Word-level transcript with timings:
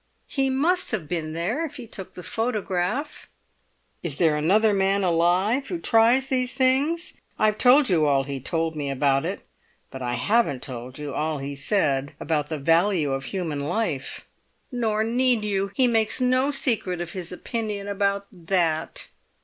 "He 0.25 0.49
must 0.49 0.89
have 0.89 1.07
been 1.07 1.33
there 1.33 1.63
if 1.63 1.75
he 1.75 1.85
took 1.85 2.15
the 2.15 2.23
photograph." 2.23 3.29
"Is 4.01 4.17
there 4.17 4.35
another 4.35 4.73
man 4.73 5.03
alive 5.03 5.67
who 5.67 5.77
tries 5.77 6.25
these 6.25 6.55
things? 6.55 7.13
I've 7.37 7.59
told 7.59 7.87
you 7.87 8.07
all 8.07 8.23
he 8.23 8.39
told 8.39 8.75
me 8.75 8.89
about 8.89 9.25
it, 9.25 9.43
but 9.91 10.01
I 10.01 10.15
haven't 10.15 10.63
told 10.63 10.97
you 10.97 11.13
all 11.13 11.37
he 11.37 11.53
said 11.55 12.15
about 12.19 12.49
the 12.49 12.57
value 12.57 13.11
of 13.11 13.25
human 13.25 13.65
life." 13.65 14.25
"Nor 14.71 15.03
need 15.03 15.43
you! 15.43 15.71
He 15.75 15.85
makes 15.85 16.19
no 16.19 16.49
secret 16.49 16.99
of 16.99 17.11
his 17.11 17.31
opinion 17.31 17.87
about 17.87 18.25
that!" 18.31 19.07